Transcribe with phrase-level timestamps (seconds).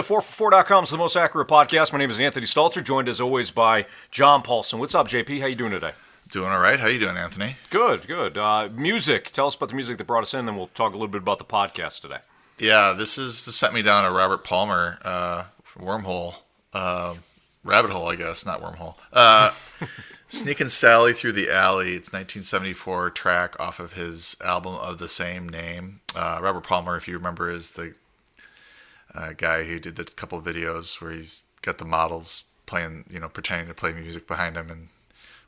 [0.00, 1.92] Welcome into 4for4.com's The Most Accurate Podcast.
[1.92, 4.78] My name is Anthony Stalter, joined as always by John Paulsen.
[4.78, 5.40] What's up, JP?
[5.40, 5.92] How you doing today?
[6.30, 6.80] Doing all right.
[6.80, 7.56] How you doing, Anthony?
[7.68, 8.38] Good, good.
[8.38, 9.30] Uh, music.
[9.30, 11.20] Tell us about the music that brought us in, then we'll talk a little bit
[11.20, 12.18] about the podcast today.
[12.58, 15.44] Yeah, this is this sent me down a Robert Palmer uh,
[15.76, 16.38] wormhole,
[16.72, 17.16] uh,
[17.62, 18.96] rabbit hole, I guess, not wormhole.
[19.12, 19.50] Uh,
[20.28, 21.88] Sneaking Sally Through the Alley.
[21.88, 26.00] It's 1974 track off of his album of the same name.
[26.16, 27.94] Uh, Robert Palmer, if you remember, is the
[29.14, 33.20] uh, guy who did the couple of videos where he's got the models playing, you
[33.20, 34.88] know, pretending to play music behind him and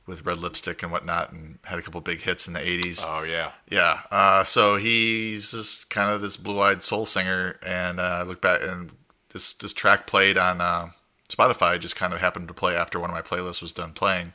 [0.06, 3.04] with red lipstick and whatnot, and had a couple big hits in the 80s.
[3.06, 3.52] Oh, yeah.
[3.70, 4.00] Yeah.
[4.10, 8.60] Uh, so he's just kind of this blue-eyed soul singer, and uh, I look back
[8.62, 8.90] and
[9.32, 10.90] this this track played on uh,
[11.28, 11.78] Spotify.
[11.78, 14.32] Just kind of happened to play after one of my playlists was done playing,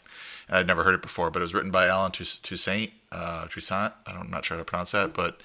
[0.48, 1.30] and I'd never heard it before.
[1.30, 2.92] But it was written by Allen Toussaint.
[3.12, 3.94] Uh, Toussaint.
[4.06, 5.42] I'm not sure how to pronounce that, but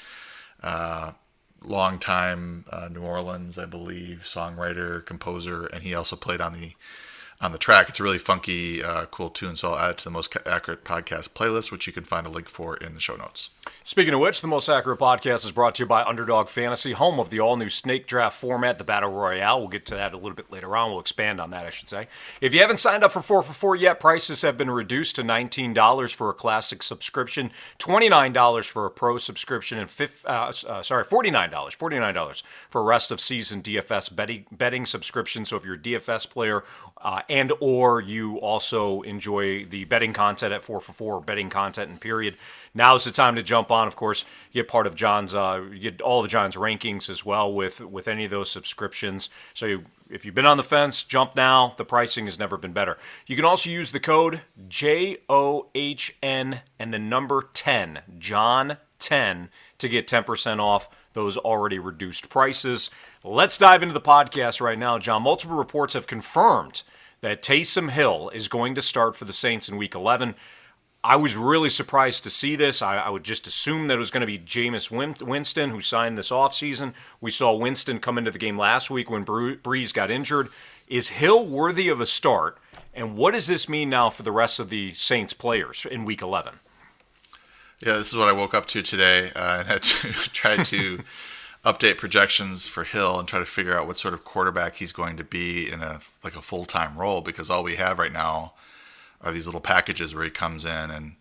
[1.64, 6.52] uh, long time uh, New Orleans, I believe, songwriter, composer, and he also played on
[6.52, 6.74] the
[7.42, 7.88] on the track.
[7.88, 10.84] It's a really funky, uh, cool tune, so I'll add it to the Most Accurate
[10.84, 13.50] Podcast playlist, which you can find a link for in the show notes.
[13.82, 17.18] Speaking of which, the Most Accurate Podcast is brought to you by Underdog Fantasy, home
[17.18, 19.58] of the all new Snake Draft format, the Battle Royale.
[19.58, 20.92] We'll get to that a little bit later on.
[20.92, 22.06] We'll expand on that, I should say.
[22.40, 25.24] If you haven't signed up for 4 for 4 yet, prices have been reduced to
[25.24, 27.50] $19 for a classic subscription,
[27.80, 33.20] $29 for a pro subscription, and fifth, uh, uh, sorry, $49, $49 for rest of
[33.20, 35.44] season DFS betting, betting subscription.
[35.44, 36.62] So if you're a DFS player
[37.00, 41.88] uh, and or you also enjoy the betting content at 4 for 4 betting content
[41.88, 42.36] and period.
[42.74, 43.88] Now's the time to jump on.
[43.88, 47.80] Of course get part of john's uh, get all of john's rankings as well with
[47.80, 49.30] with any of those subscriptions.
[49.54, 51.72] So you, if you've been on the fence jump now.
[51.78, 52.98] The pricing has never been better.
[53.26, 60.06] You can also use the code j-o-h-n and the number 10 john 10 to get
[60.06, 62.90] 10% off those already reduced prices.
[63.24, 65.22] Let's dive into the podcast right now john.
[65.22, 66.82] Multiple reports have confirmed
[67.22, 70.34] that Taysom Hill is going to start for the Saints in Week 11.
[71.04, 72.82] I was really surprised to see this.
[72.82, 74.90] I, I would just assume that it was going to be Jameis
[75.22, 76.92] Winston who signed this offseason.
[77.20, 80.48] We saw Winston come into the game last week when Brees got injured.
[80.86, 82.58] Is Hill worthy of a start?
[82.94, 86.22] And what does this mean now for the rest of the Saints players in Week
[86.22, 86.60] 11?
[87.80, 91.00] Yeah, this is what I woke up to today uh, and had to try to
[91.64, 95.16] update projections for Hill and try to figure out what sort of quarterback he's going
[95.16, 98.54] to be in a like a full time role because all we have right now
[99.20, 101.14] are these little packages where he comes in and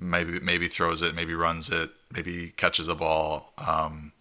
[0.00, 3.52] maybe maybe throws it, maybe runs it, maybe catches a ball.
[3.58, 4.12] Um,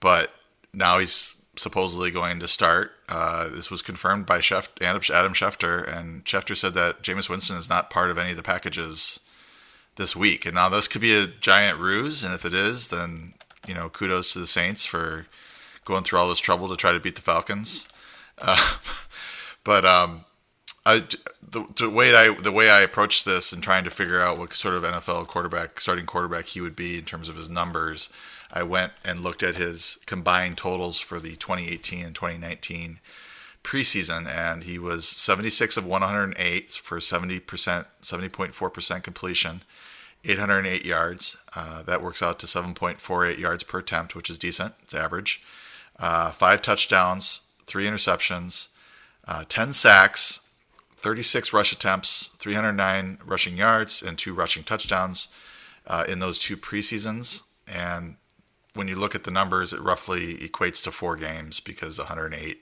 [0.00, 0.32] but
[0.72, 2.92] now he's supposedly going to start.
[3.08, 7.68] Uh, this was confirmed by Chef, Adam Schefter, and Schefter said that Jameis Winston is
[7.68, 9.20] not part of any of the packages
[9.96, 10.44] this week.
[10.44, 13.33] And now this could be a giant ruse, and if it is, then
[13.66, 15.26] you know, kudos to the Saints for
[15.84, 17.88] going through all this trouble to try to beat the Falcons.
[18.38, 18.78] Uh,
[19.64, 20.24] but um,
[20.86, 21.04] I,
[21.42, 24.52] the, the, way I the way I approached this and trying to figure out what
[24.54, 28.10] sort of NFL quarterback, starting quarterback he would be in terms of his numbers,
[28.52, 33.00] I went and looked at his combined totals for the 2018 and 2019
[33.62, 39.62] preseason, and he was 76 of 108 for 70 percent, 70.4 percent completion.
[40.24, 41.36] 808 yards.
[41.54, 44.74] Uh, that works out to 7.48 yards per attempt, which is decent.
[44.82, 45.42] It's average.
[45.98, 48.68] Uh, five touchdowns, three interceptions,
[49.26, 50.48] uh, 10 sacks,
[50.96, 55.28] 36 rush attempts, 309 rushing yards, and two rushing touchdowns
[55.86, 57.42] uh, in those two preseasons.
[57.68, 58.16] And
[58.74, 62.58] when you look at the numbers, it roughly equates to four games because 108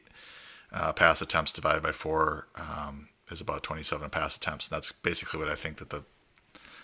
[0.72, 4.68] uh, pass attempts divided by four um, is about 27 pass attempts.
[4.68, 6.04] And that's basically what I think that the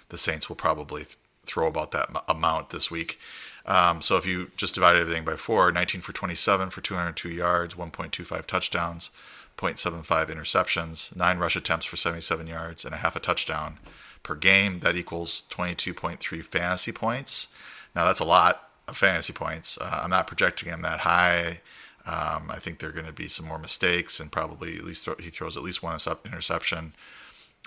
[0.09, 3.19] the Saints will probably th- throw about that m- amount this week.
[3.67, 7.75] Um, so if you just divide everything by four, 19 for 27 for 202 yards,
[7.75, 9.11] 1.25 touchdowns,
[9.59, 13.79] 0.75 interceptions, nine rush attempts for 77 yards, and a half a touchdown
[14.23, 14.81] per game.
[14.81, 17.55] That equals 22.3 fantasy points.
[17.95, 19.79] Now that's a lot of fantasy points.
[19.79, 21.61] Uh, I'm not projecting him that high.
[22.07, 25.07] Um, I think there are going to be some more mistakes, and probably at least
[25.21, 26.95] he throws at least one interception.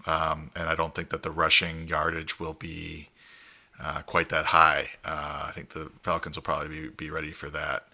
[0.05, 3.09] Um, and I don't think that the rushing yardage will be
[3.79, 4.89] uh, quite that high.
[5.03, 7.87] Uh, I think the Falcons will probably be, be ready for that.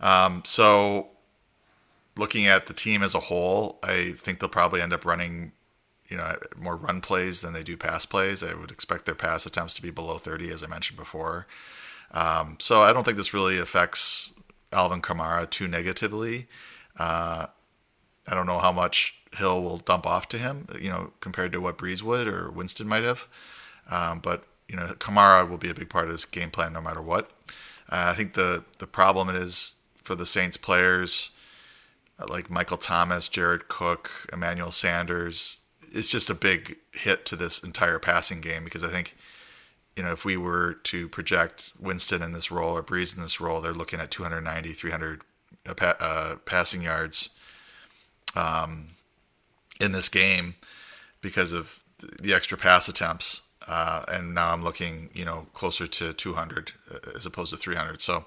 [0.00, 1.08] Um, so,
[2.16, 5.52] looking at the team as a whole, I think they'll probably end up running,
[6.08, 8.42] you know, more run plays than they do pass plays.
[8.42, 11.46] I would expect their pass attempts to be below 30, as I mentioned before.
[12.12, 14.34] Um, so, I don't think this really affects
[14.72, 16.46] Alvin Kamara too negatively.
[16.98, 17.46] Uh,
[18.26, 21.60] I don't know how much Hill will dump off to him, you know, compared to
[21.60, 23.28] what Brees would or Winston might have.
[23.90, 26.80] Um, but you know, Kamara will be a big part of his game plan no
[26.80, 27.30] matter what.
[27.90, 31.30] Uh, I think the the problem is for the Saints players
[32.26, 35.58] like Michael Thomas, Jared Cook, Emmanuel Sanders.
[35.92, 39.16] It's just a big hit to this entire passing game because I think,
[39.96, 43.40] you know, if we were to project Winston in this role or Brees in this
[43.40, 45.22] role, they're looking at 290, 300
[45.66, 47.30] uh, uh, passing yards
[48.36, 48.88] um,
[49.80, 50.54] in this game
[51.20, 51.84] because of
[52.20, 53.42] the extra pass attempts.
[53.66, 58.00] Uh, and now I'm looking, you know, closer to 200 uh, as opposed to 300.
[58.00, 58.24] So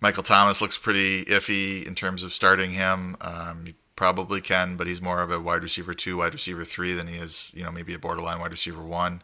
[0.00, 3.16] Michael Thomas looks pretty iffy in terms of starting him.
[3.20, 6.92] Um, you probably can, but he's more of a wide receiver two, wide receiver three
[6.92, 9.22] than he is, you know, maybe a borderline wide receiver one.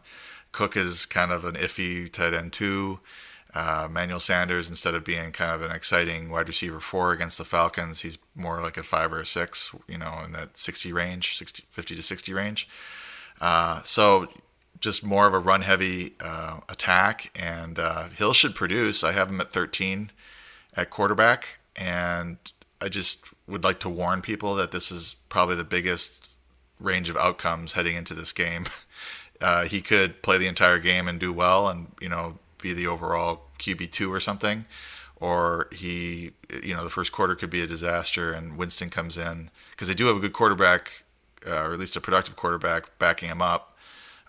[0.51, 2.99] Cook is kind of an iffy tight end two.
[3.55, 7.45] Uh, Manuel Sanders, instead of being kind of an exciting wide receiver four against the
[7.45, 11.37] Falcons, he's more like a five or a six, you know, in that 60 range,
[11.37, 12.67] 60, 50 to 60 range.
[13.39, 14.27] Uh, so
[14.81, 19.05] just more of a run heavy uh, attack, and uh, Hill should produce.
[19.05, 20.11] I have him at 13
[20.75, 22.37] at quarterback, and
[22.81, 26.35] I just would like to warn people that this is probably the biggest
[26.77, 28.65] range of outcomes heading into this game.
[29.41, 32.87] Uh, he could play the entire game and do well, and you know be the
[32.87, 34.65] overall QB two or something,
[35.17, 36.31] or he,
[36.63, 39.93] you know, the first quarter could be a disaster, and Winston comes in because they
[39.93, 41.03] do have a good quarterback,
[41.47, 43.77] uh, or at least a productive quarterback backing him up.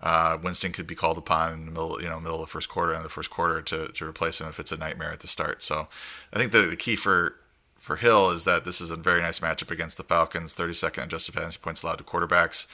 [0.02, 2.69] Uh, Winston could be called upon in the middle, you know, middle of the first
[2.69, 5.26] quarter and the first quarter to, to replace him if it's a nightmare at the
[5.26, 5.62] start.
[5.62, 5.88] So,
[6.32, 7.37] I think the, the key for
[7.87, 10.55] for Hill is that this is a very nice matchup against the Falcons.
[10.56, 12.67] 32nd adjusted fantasy points allowed to quarterbacks.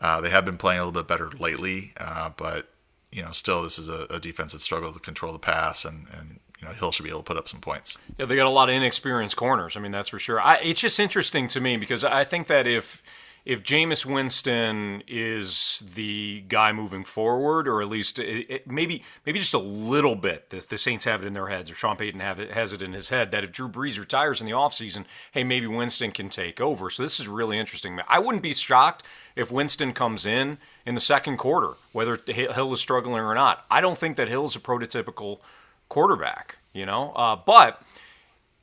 [0.00, 2.68] Uh, they have been playing a little bit better lately, uh, but
[3.12, 6.06] you know, still this is a, a, defense that struggled to control the pass, and
[6.12, 7.98] and you know Hill should be able to put up some points.
[8.18, 9.76] Yeah, they got a lot of inexperienced corners.
[9.76, 10.40] I mean, that's for sure.
[10.40, 13.02] I, it's just interesting to me because I think that if
[13.44, 19.38] if Jameis Winston is the guy moving forward, or at least it, it, maybe maybe
[19.38, 22.20] just a little bit, the, the, Saints have it in their heads, or Sean Payton
[22.20, 25.44] it, has it in his head, that if Drew Brees retires in the offseason, hey,
[25.44, 26.90] maybe Winston can take over.
[26.90, 27.98] So this is really interesting.
[28.08, 29.02] I wouldn't be shocked
[29.34, 33.64] if Winston comes in in the second quarter, whether Hill is struggling or not.
[33.70, 35.38] I don't think that Hill is a prototypical
[35.88, 37.82] quarterback, you know, uh, but–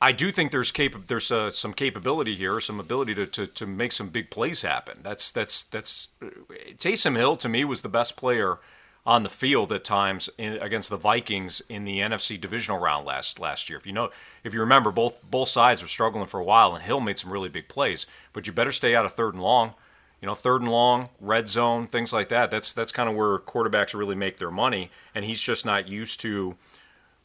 [0.00, 3.66] I do think there's cap- there's uh, some capability here, some ability to, to, to
[3.66, 4.98] make some big plays happen.
[5.02, 8.58] That's that's that's Taysom Hill to me was the best player
[9.06, 13.38] on the field at times in, against the Vikings in the NFC divisional round last
[13.38, 13.78] last year.
[13.78, 14.10] If you know,
[14.44, 17.32] if you remember, both both sides were struggling for a while, and Hill made some
[17.32, 18.06] really big plays.
[18.34, 19.74] But you better stay out of third and long.
[20.20, 22.50] You know, third and long, red zone, things like that.
[22.50, 26.20] That's that's kind of where quarterbacks really make their money, and he's just not used
[26.20, 26.56] to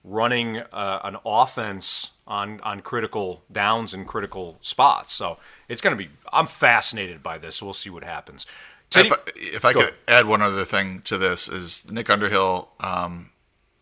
[0.04, 5.12] running uh, an offense on on critical downs and critical spots.
[5.12, 6.10] So it's going to be.
[6.32, 7.58] I'm fascinated by this.
[7.58, 8.48] So we'll see what happens.
[8.90, 12.70] Teddy, if I, if I could add one other thing to this is Nick Underhill
[12.80, 13.32] um,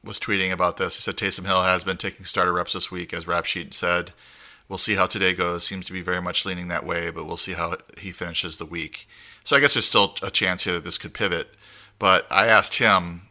[0.03, 0.95] was tweeting about this.
[0.95, 4.11] He said Taysom Hill has been taking starter reps this week, as Rap Sheet said.
[4.67, 5.65] We'll see how today goes.
[5.65, 8.65] Seems to be very much leaning that way, but we'll see how he finishes the
[8.65, 9.07] week.
[9.43, 11.49] So I guess there's still a chance here that this could pivot.
[11.97, 13.29] But I asked him,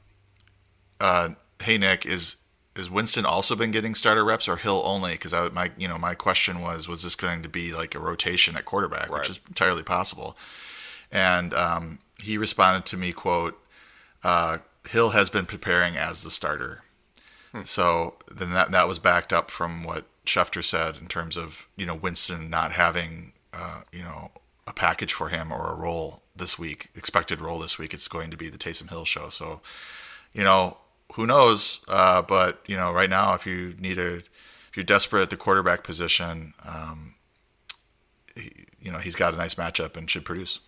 [1.01, 1.31] uh,
[1.63, 2.37] "Hey Nick, is
[2.79, 5.13] is Winston also been getting starter reps or Hill only?
[5.13, 7.99] Because I my you know my question was was this going to be like a
[7.99, 9.19] rotation at quarterback, right.
[9.19, 10.37] which is entirely possible.
[11.11, 13.59] And um, he responded to me, quote,
[14.23, 14.59] uh,
[14.89, 16.83] Hill has been preparing as the starter.
[17.53, 17.63] Hmm.
[17.65, 21.85] So then that that was backed up from what Schefter said in terms of you
[21.85, 24.31] know Winston not having uh, you know
[24.67, 27.93] a package for him or a role this week, expected role this week.
[27.93, 29.31] It's going to be the Taysom Hill show.
[29.31, 29.63] So
[30.33, 30.77] you know
[31.15, 31.85] who knows?
[31.89, 35.37] Uh, but you know, right now, if you need a, if you're desperate at the
[35.37, 37.15] quarterback position, um,
[38.35, 38.51] he,
[38.81, 40.61] you know, he's got a nice matchup and should produce.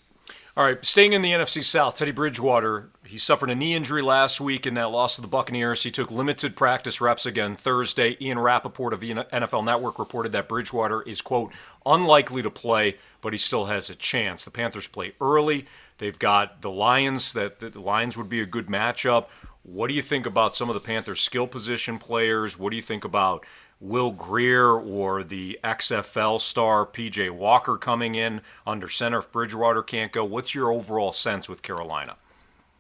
[0.57, 4.41] All right, staying in the NFC South, Teddy Bridgewater, he suffered a knee injury last
[4.41, 5.85] week in that loss to the Buccaneers.
[5.85, 8.17] He took limited practice reps again Thursday.
[8.21, 11.53] Ian Rapoport of NFL Network reported that Bridgewater is, quote,
[11.87, 14.45] unlikely to play, but he still has a chance.
[14.45, 15.67] The Panthers play early.
[15.99, 19.27] They've got the Lions, that the Lions would be a good matchup.
[19.63, 22.59] What do you think about some of the Panthers' skill position players?
[22.59, 23.45] What do you think about
[23.79, 30.13] Will Grier or the XFL star PJ Walker coming in under center if Bridgewater can't
[30.13, 30.25] go?
[30.25, 32.17] What's your overall sense with Carolina?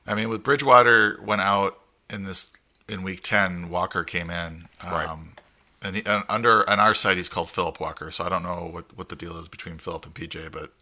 [0.06, 2.52] I mean, with Bridgewater went out in this
[2.88, 4.68] in week ten, Walker came in.
[4.82, 5.08] Right.
[5.08, 5.34] Um,
[5.82, 8.10] and, he, and, under on our side, he's called Philip Walker.
[8.10, 10.72] So I don't know what, what the deal is between Philip and PJ, but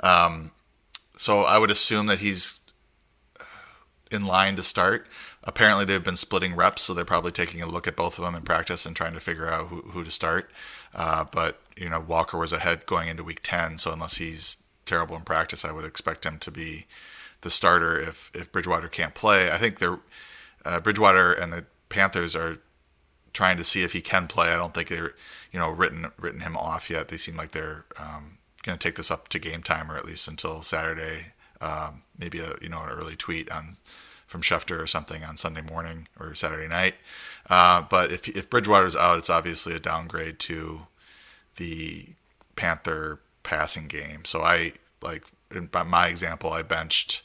[0.00, 0.52] um,
[1.16, 2.60] so I would assume that he's
[4.10, 5.06] in line to start
[5.44, 8.34] apparently they've been splitting reps, so they're probably taking a look at both of them
[8.34, 10.50] in practice and trying to figure out who, who to start.
[10.94, 15.16] Uh, but you know, Walker was ahead going into week ten, so unless he's terrible
[15.16, 16.86] in practice, I would expect him to be
[17.42, 19.50] the starter if if Bridgewater can't play.
[19.50, 20.00] I think they're
[20.64, 22.58] uh, Bridgewater and the Panthers are
[23.32, 24.48] trying to see if he can play.
[24.48, 25.14] I don't think they're
[25.52, 27.08] you know written written him off yet.
[27.08, 30.04] They seem like they're um, going to take this up to game time or at
[30.04, 31.32] least until Saturday.
[31.60, 33.74] Um, maybe a you know an early tweet on
[34.28, 36.94] from Schefter or something on Sunday morning or Saturday night.
[37.50, 40.86] Uh, but if if Bridgewater's out, it's obviously a downgrade to
[41.56, 42.06] the
[42.54, 44.24] Panther passing game.
[44.24, 45.24] So I like
[45.72, 47.22] by my example, I benched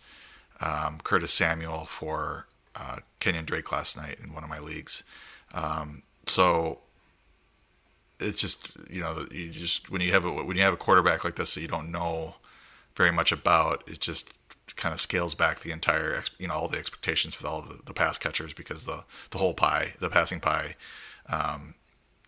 [0.62, 5.04] um, Curtis Samuel for uh, Kenyan Drake last night in one of my leagues.
[5.54, 6.80] Um, so
[8.20, 11.26] it's just you know you just when you have a when you have a quarterback
[11.26, 12.36] like this that you don't know
[12.96, 14.32] very much about, it just
[14.76, 17.94] kind of scales back the entire you know all the expectations for all the, the
[17.94, 20.76] pass catchers because the the whole pie the passing pie
[21.28, 21.76] um,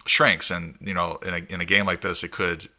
[0.05, 0.51] shrinks.
[0.51, 2.69] And you know in a, in a game like this it could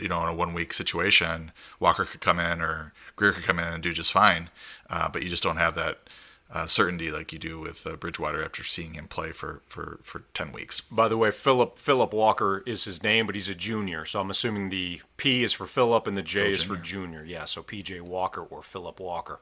[0.00, 3.58] you know in a one week situation Walker could come in or Grier could come
[3.58, 4.50] in and do just fine
[4.90, 6.00] uh, but you just don't have that
[6.50, 10.22] uh, certainty like you do with uh, Bridgewater after seeing him play for, for, for
[10.32, 10.80] 10 weeks.
[10.80, 14.04] By the way, Philip Philip Walker is his name, but he's a junior.
[14.04, 16.76] So I'm assuming the P is for Philip and the J Phil is junior.
[16.76, 17.24] for junior.
[17.24, 19.40] Yeah, so PJ Walker or Philip Walker.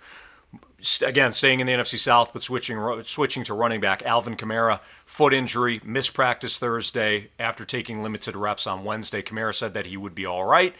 [1.05, 4.03] Again, staying in the NFC South, but switching switching to running back.
[4.05, 9.21] Alvin Kamara, foot injury, missed practice Thursday after taking limited reps on Wednesday.
[9.21, 10.75] Kamara said that he would be all right,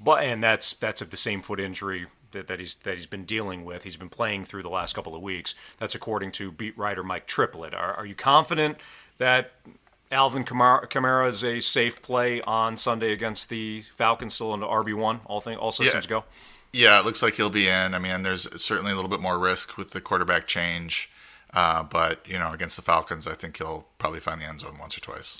[0.00, 3.24] but and that's that's if the same foot injury that, that he's that he's been
[3.24, 3.84] dealing with.
[3.84, 5.54] He's been playing through the last couple of weeks.
[5.78, 7.74] That's according to beat writer Mike Triplett.
[7.74, 8.78] Are, are you confident
[9.18, 9.52] that
[10.12, 14.94] Alvin Kamara, is a safe play on Sunday against the Falcons, still in the RB
[14.94, 15.20] one?
[15.24, 16.10] All thing, all systems yeah.
[16.10, 16.24] go.
[16.72, 17.94] Yeah, it looks like he'll be in.
[17.94, 21.10] I mean, there's certainly a little bit more risk with the quarterback change,
[21.54, 24.76] uh, but you know, against the Falcons, I think he'll probably find the end zone
[24.78, 25.38] once or twice.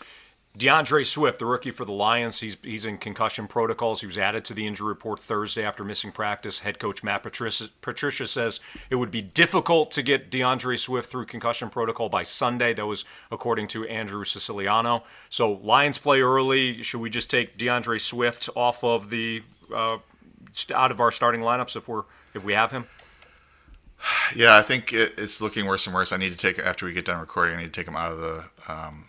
[0.55, 4.03] D'Andre Swift, the rookie for the Lions, he's he's in concussion protocols.
[4.03, 6.59] He was added to the injury report Thursday after missing practice.
[6.59, 11.25] Head coach Matt Patricia, Patricia says it would be difficult to get D'Andre Swift through
[11.25, 12.75] concussion protocol by Sunday.
[12.75, 15.05] That was according to Andrew Siciliano.
[15.31, 16.83] So Lions play early.
[16.83, 19.43] Should we just take D'Andre Swift off of the
[19.75, 19.99] uh,
[20.75, 22.05] out of our starting lineups if we're
[22.35, 22.87] if we have him?
[24.37, 26.13] Yeah, I think it, it's looking worse and worse.
[26.13, 27.57] I need to take after we get done recording.
[27.57, 28.45] I need to take him out of the.
[28.69, 29.07] Um,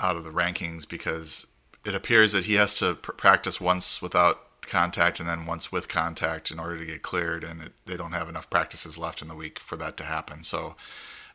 [0.00, 1.46] out of the rankings because
[1.84, 5.88] it appears that he has to pr- practice once without contact and then once with
[5.88, 9.28] contact in order to get cleared, and it, they don't have enough practices left in
[9.28, 10.42] the week for that to happen.
[10.42, 10.76] So,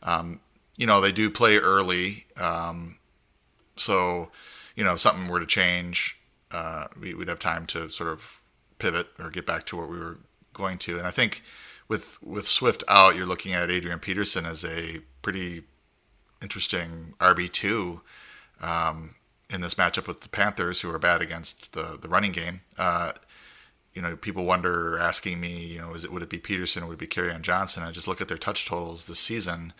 [0.03, 0.39] um,
[0.77, 2.25] you know, they do play early.
[2.37, 2.97] Um,
[3.75, 4.29] so,
[4.75, 6.17] you know, if something were to change,
[6.51, 8.39] uh, we, would have time to sort of
[8.77, 10.19] pivot or get back to what we were
[10.53, 10.97] going to.
[10.97, 11.43] And I think
[11.87, 15.63] with with Swift out, you're looking at Adrian Peterson as a pretty
[16.41, 18.01] interesting RB two
[18.61, 19.15] um,
[19.49, 22.61] in this matchup with the Panthers, who are bad against the the running game.
[22.77, 23.13] Uh,
[23.93, 26.87] you know, people wonder, asking me, you know, is it would it be Peterson or
[26.87, 27.83] would it be Kerryon Johnson?
[27.83, 29.73] I just look at their touch totals this season,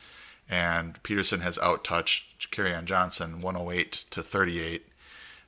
[0.50, 4.88] and Peterson has out touched Kerryon Johnson 108 to 38.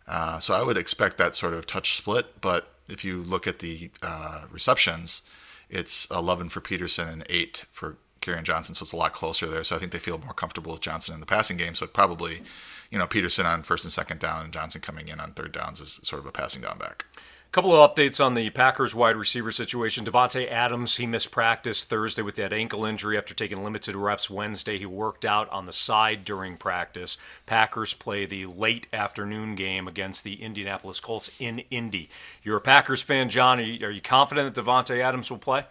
[0.07, 2.39] Uh, so I would expect that sort of touch split.
[2.41, 5.21] But if you look at the uh, receptions,
[5.69, 9.63] it's 11 for Peterson and eight for Kerryon Johnson, so it's a lot closer there.
[9.63, 11.75] So I think they feel more comfortable with Johnson in the passing game.
[11.75, 12.41] So it probably
[12.91, 15.81] you know, Peterson on first and second down and Johnson coming in on third downs
[15.81, 17.05] as sort of a passing down back.
[17.47, 20.03] A couple of updates on the Packers wide receiver situation.
[20.03, 24.77] Davante Adams, he missed practice Thursday with that ankle injury after taking limited reps Wednesday.
[24.77, 27.17] He worked out on the side during practice.
[27.45, 32.09] Packers play the late afternoon game against the Indianapolis Colts in Indy.
[32.43, 33.59] You're a Packers fan, John.
[33.59, 35.65] Are you, are you confident that Davante Adams will play?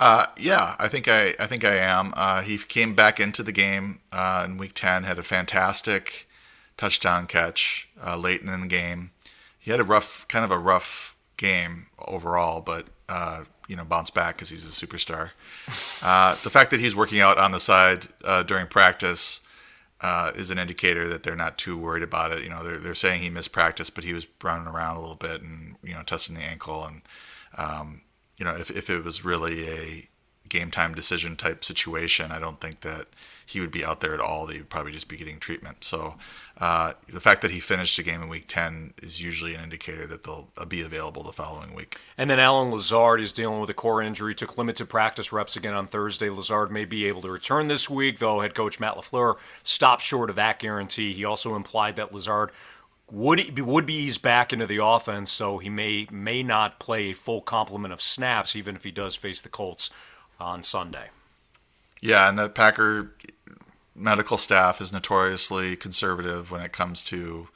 [0.00, 2.14] Uh, yeah, I think I, I think I am.
[2.16, 6.26] Uh, he came back into the game uh, in Week Ten, had a fantastic
[6.78, 9.10] touchdown catch uh, late in the game.
[9.58, 14.14] He had a rough, kind of a rough game overall, but uh, you know, bounced
[14.14, 15.30] back because he's a superstar.
[16.02, 18.08] Uh, the fact that he's working out on the side
[18.46, 19.42] during practice
[20.34, 22.42] is an indicator that they're not too worried about it.
[22.42, 25.14] You know, they're they're saying he missed practice, but he was running around a little
[25.14, 27.02] bit and you know, testing the ankle and.
[27.56, 28.00] Um,
[28.40, 30.08] you know, if, if it was really a
[30.48, 33.06] game time decision type situation, I don't think that
[33.46, 34.46] he would be out there at all.
[34.46, 35.84] He would probably just be getting treatment.
[35.84, 36.16] So
[36.58, 40.06] uh, the fact that he finished the game in week 10 is usually an indicator
[40.06, 41.98] that they'll uh, be available the following week.
[42.16, 45.74] And then Allen Lazard is dealing with a core injury, took limited practice reps again
[45.74, 46.30] on Thursday.
[46.30, 50.30] Lazard may be able to return this week, though head coach Matt LaFleur stopped short
[50.30, 51.12] of that guarantee.
[51.12, 52.50] He also implied that Lazard
[53.10, 57.14] would would be eased back into the offense, so he may may not play a
[57.14, 59.90] full complement of snaps, even if he does face the Colts
[60.38, 61.10] on Sunday.
[62.00, 63.14] Yeah, and the Packer
[63.94, 67.48] medical staff is notoriously conservative when it comes to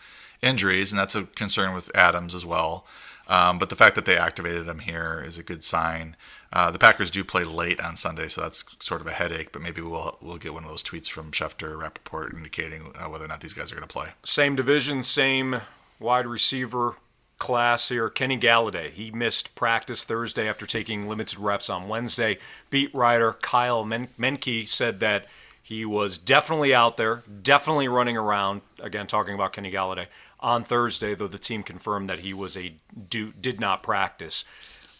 [0.43, 2.87] injuries, and that's a concern with Adams as well.
[3.27, 6.17] Um, but the fact that they activated him here is a good sign.
[6.55, 9.51] Uh, the Packers do play late on Sunday, so that's sort of a headache.
[9.51, 13.07] But maybe we'll we'll get one of those tweets from Schefter or Rapoport indicating uh,
[13.11, 14.11] whether or not these guys are going to play.
[14.23, 15.63] Same division, same
[15.99, 16.95] wide receiver
[17.39, 18.09] class here.
[18.09, 22.39] Kenny Golladay, he missed practice Thursday after taking limited reps on Wednesday.
[22.71, 25.27] Beat writer Kyle Men- Meinke said that
[25.61, 28.61] he was definitely out there, definitely running around.
[28.79, 30.07] Again, talking about Kenny Golladay
[30.39, 32.75] on Thursday, though the team confirmed that he was a
[33.09, 34.45] do, did not practice.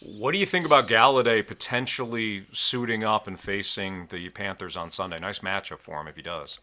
[0.01, 5.19] What do you think about Golladay potentially suiting up and facing the Panthers on Sunday?
[5.19, 6.59] Nice matchup for him if he does.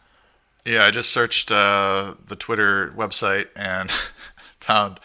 [0.65, 3.91] Yeah, I just searched uh, the Twitter website and
[4.61, 5.01] found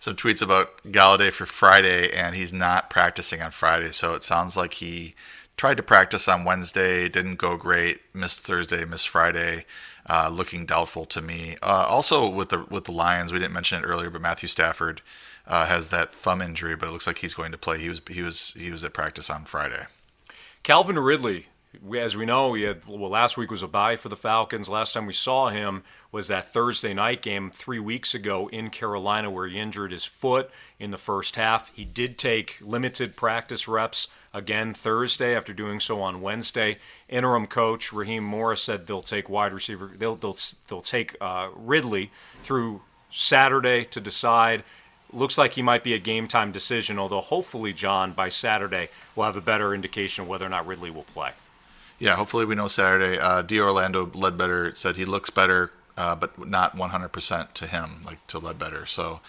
[0.00, 3.90] some tweets about Golladay for Friday, and he's not practicing on Friday.
[3.90, 5.14] So it sounds like he
[5.56, 9.66] tried to practice on Wednesday, didn't go great, missed Thursday, missed Friday.
[10.10, 11.56] Uh, looking doubtful to me.
[11.62, 15.02] Uh, also with the with the Lions, we didn't mention it earlier, but Matthew Stafford
[15.48, 17.80] uh, has that thumb injury, but it looks like he's going to play.
[17.80, 19.86] He was he was he was at practice on Friday.
[20.62, 21.46] Calvin Ridley,
[21.96, 24.68] as we know, he had well last week was a bye for the Falcons.
[24.68, 29.30] Last time we saw him was that Thursday night game three weeks ago in Carolina,
[29.30, 31.72] where he injured his foot in the first half.
[31.74, 36.76] He did take limited practice reps again Thursday after doing so on Wednesday.
[37.08, 39.92] Interim coach Raheem Morris said they'll take wide receiver.
[39.96, 40.36] They'll they'll
[40.68, 42.10] they'll take uh, Ridley
[42.42, 44.62] through Saturday to decide.
[45.12, 49.26] Looks like he might be a game time decision, although hopefully, John, by Saturday, we'll
[49.26, 51.32] have a better indication of whether or not Ridley will play.
[51.98, 53.18] Yeah, hopefully we know Saturday.
[53.18, 53.60] Uh, D.
[53.60, 58.86] Orlando Ledbetter said he looks better, uh, but not 100% to him, like to Ledbetter.
[58.86, 59.20] So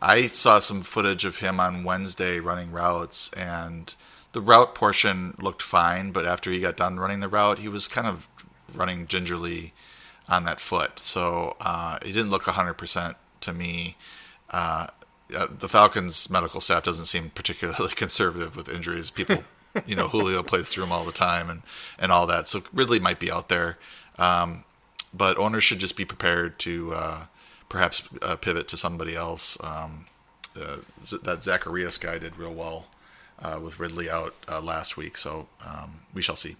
[0.00, 3.94] I saw some footage of him on Wednesday running routes, and
[4.32, 7.88] the route portion looked fine, but after he got done running the route, he was
[7.88, 8.28] kind of
[8.74, 9.72] running gingerly
[10.28, 10.98] on that foot.
[11.00, 13.96] So uh, he didn't look 100% to me.
[14.50, 14.88] Uh,
[15.36, 19.10] uh, the Falcons medical staff doesn't seem particularly conservative with injuries.
[19.10, 19.44] People,
[19.86, 21.62] you know, Julio plays through them all the time and,
[21.98, 22.48] and all that.
[22.48, 23.78] So Ridley might be out there.
[24.18, 24.64] Um,
[25.12, 27.26] but owners should just be prepared to uh,
[27.68, 29.62] perhaps uh, pivot to somebody else.
[29.62, 30.06] Um,
[30.56, 30.76] uh,
[31.22, 32.86] that Zacharias guy did real well
[33.40, 35.16] uh, with Ridley out uh, last week.
[35.16, 36.56] So um, we shall see.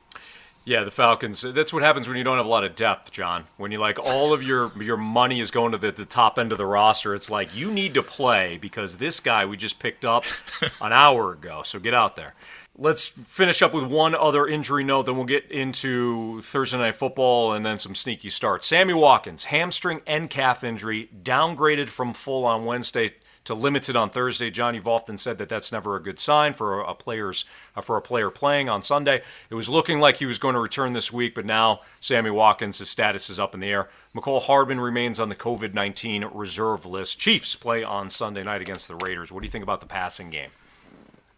[0.67, 1.43] Yeah, the Falcons.
[1.43, 3.45] That's what happens when you don't have a lot of depth, John.
[3.59, 6.53] When you like all of your your money is going to the, the top end
[6.53, 10.07] of the roster, it's like you need to play because this guy we just picked
[10.07, 10.25] up
[10.81, 11.63] an hour ago.
[11.65, 12.35] So get out there.
[12.77, 17.53] Let's finish up with one other injury note, then we'll get into Thursday night football
[17.53, 18.67] and then some sneaky starts.
[18.67, 23.13] Sammy Watkins, hamstring and calf injury, downgraded from full on Wednesday
[23.45, 24.51] to limited on Thursday.
[24.51, 27.45] John, you've said that that's never a good sign for a player's
[27.77, 29.23] uh, for a player playing on Sunday.
[29.51, 32.79] It was looking like he was going to return this week, but now Sammy Watkins'
[32.79, 33.89] his status is up in the air.
[34.15, 37.19] Mecole Hardman remains on the COVID 19 reserve list.
[37.19, 39.31] Chiefs play on Sunday night against the Raiders.
[39.31, 40.51] What do you think about the passing game?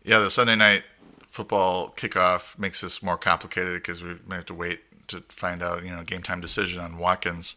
[0.04, 0.84] Yeah, the Sunday night
[1.26, 5.84] football kickoff makes this more complicated because we may have to wait to find out,
[5.84, 7.56] you know, game time decision on Watkins.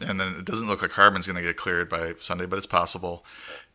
[0.00, 2.66] And then it doesn't look like Hardman's going to get cleared by Sunday, but it's
[2.66, 3.24] possible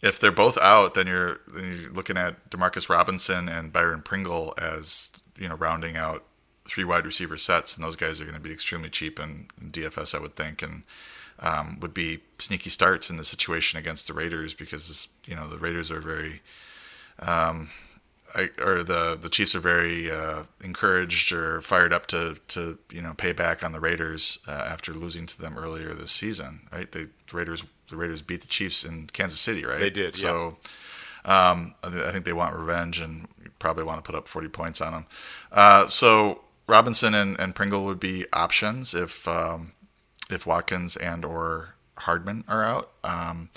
[0.02, 4.54] if they're both out, then you're then you're looking at Demarcus Robinson and Byron Pringle
[4.58, 6.24] as you know rounding out
[6.66, 9.72] three wide receiver sets, and those guys are going to be extremely cheap in, in
[9.72, 10.84] DFS, I would think, and
[11.40, 15.58] um, would be sneaky starts in the situation against the Raiders because you know the
[15.58, 16.42] Raiders are very.
[17.20, 17.70] Um,
[18.34, 23.02] I, or the the Chiefs are very uh, encouraged or fired up to to you
[23.02, 26.92] know pay back on the Raiders uh, after losing to them earlier this season, right?
[26.92, 29.80] They, the Raiders the Raiders beat the Chiefs in Kansas City, right?
[29.80, 30.16] They did.
[30.16, 30.58] So
[31.26, 31.52] yeah.
[31.52, 33.28] um, I, th- I, think they want revenge and
[33.60, 35.06] probably want to put up 40 points on them.
[35.52, 39.74] Uh, so Robinson and, and Pringle would be options if um,
[40.30, 42.92] if Watkins and or Hardman are out.
[43.04, 43.50] Um,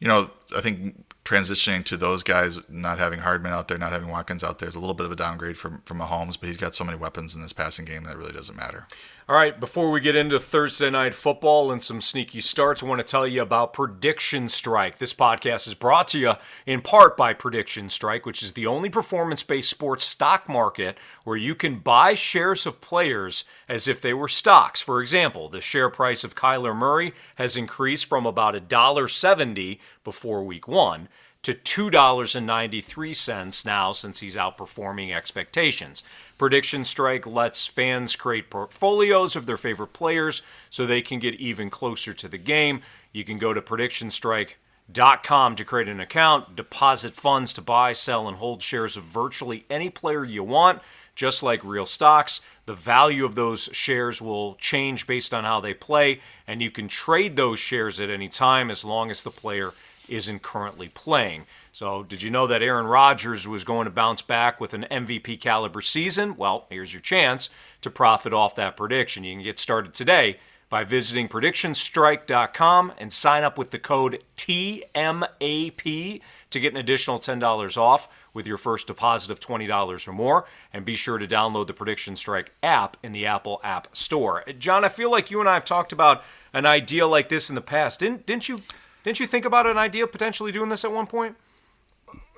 [0.00, 4.08] you know, I think transitioning to those guys, not having Hardman out there, not having
[4.08, 6.38] Watkins out there, is a little bit of a downgrade from from Mahomes.
[6.38, 8.86] But he's got so many weapons in this passing game that really doesn't matter.
[9.26, 12.98] All right, before we get into Thursday night football and some sneaky starts, I want
[12.98, 14.98] to tell you about Prediction Strike.
[14.98, 16.32] This podcast is brought to you
[16.66, 21.38] in part by Prediction Strike, which is the only performance based sports stock market where
[21.38, 24.82] you can buy shares of players as if they were stocks.
[24.82, 30.68] For example, the share price of Kyler Murray has increased from about $1.70 before week
[30.68, 31.08] one
[31.44, 36.02] to $2.93 now since he's outperforming expectations.
[36.36, 41.70] Prediction Strike lets fans create portfolios of their favorite players so they can get even
[41.70, 42.80] closer to the game.
[43.12, 48.38] You can go to predictionstrike.com to create an account, deposit funds to buy, sell, and
[48.38, 50.82] hold shares of virtually any player you want,
[51.14, 52.40] just like real stocks.
[52.66, 56.88] The value of those shares will change based on how they play, and you can
[56.88, 59.72] trade those shares at any time as long as the player
[60.08, 61.46] isn't currently playing.
[61.74, 65.40] So, did you know that Aaron Rodgers was going to bounce back with an MVP
[65.40, 66.36] caliber season?
[66.36, 69.24] Well, here's your chance to profit off that prediction.
[69.24, 70.38] You can get started today
[70.70, 77.76] by visiting predictionstrike.com and sign up with the code TMAP to get an additional $10
[77.76, 80.44] off with your first deposit of $20 or more.
[80.72, 84.44] And be sure to download the Prediction Strike app in the Apple App Store.
[84.60, 87.56] John, I feel like you and I have talked about an idea like this in
[87.56, 87.98] the past.
[87.98, 88.60] Didn't didn't you
[89.02, 91.34] didn't you think about an idea potentially doing this at one point?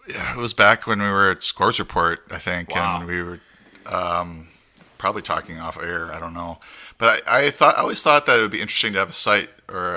[0.09, 2.99] Yeah, it was back when we were at Scores Report, I think, Wow.
[2.99, 3.41] and we were
[3.87, 4.49] um,
[4.99, 6.13] probably talking off air.
[6.13, 6.59] I don't know,
[6.99, 9.13] but I, I thought I always thought that it would be interesting to have a
[9.13, 9.97] site or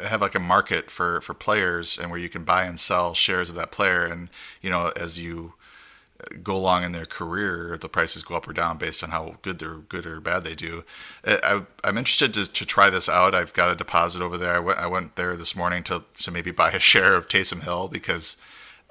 [0.00, 3.14] uh, have like a market for for players and where you can buy and sell
[3.14, 4.30] shares of that player, and
[4.62, 5.52] you know as you
[6.18, 9.36] uh, go along in their career, the prices go up or down based on how
[9.42, 10.82] good they're good or bad they do.
[11.26, 13.34] I, I, I'm interested to, to try this out.
[13.34, 14.54] I've got a deposit over there.
[14.54, 17.64] I went I went there this morning to to maybe buy a share of Taysom
[17.64, 18.38] Hill because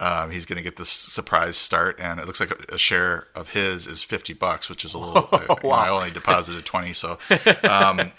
[0.02, 3.28] um, he's going to get this surprise start, and it looks like a, a share
[3.36, 5.30] of his is fifty bucks, which is a little.
[5.32, 7.20] I, you know, I only deposited twenty, so
[7.70, 8.12] um,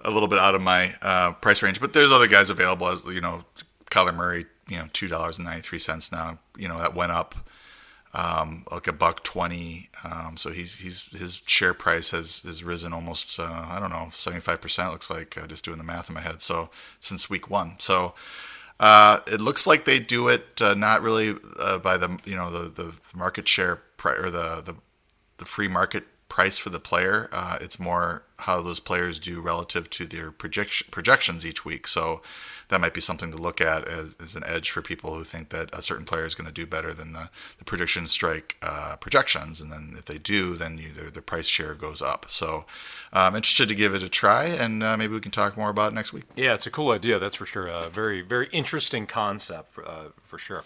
[0.00, 1.78] a little bit out of my uh, price range.
[1.78, 3.44] But there's other guys available, as you know,
[3.90, 6.38] Kyler Murray, you know, two dollars and ninety three cents now.
[6.56, 7.34] You know, that went up
[8.14, 9.90] um, like a buck twenty.
[10.04, 14.08] Um, so he's he's his share price has has risen almost uh, I don't know
[14.10, 14.90] seventy five percent.
[14.90, 16.40] Looks like uh, just doing the math in my head.
[16.40, 18.14] So since week one, so.
[18.84, 22.50] Uh, it looks like they do it uh, not really uh, by the you know
[22.50, 24.74] the, the market share pri- or the, the
[25.38, 27.30] the free market price for the player.
[27.32, 31.86] Uh, it's more how those players do relative to their projection, projections each week.
[31.86, 32.20] So
[32.68, 35.50] that might be something to look at as, as an edge for people who think
[35.50, 38.96] that a certain player is going to do better than the, the prediction strike uh,
[38.96, 39.60] projections.
[39.60, 42.26] And then if they do, then you, their, their price share goes up.
[42.28, 42.64] So
[43.12, 45.70] uh, I'm interested to give it a try, and uh, maybe we can talk more
[45.70, 46.24] about it next week.
[46.36, 47.18] Yeah, it's a cool idea.
[47.18, 47.66] That's for sure.
[47.66, 50.64] A very, very interesting concept for, uh, for sure.